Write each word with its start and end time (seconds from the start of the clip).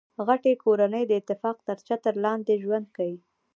غټۍ 0.27 0.53
کورنۍ 0.63 1.03
د 1.07 1.11
اتفاق 1.21 1.57
تر 1.67 1.77
چتر 1.87 2.13
لاندي 2.23 2.55
ژوند 2.63 2.87
کیي. 2.97 3.15